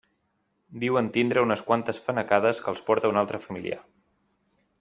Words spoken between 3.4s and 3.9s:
familiar.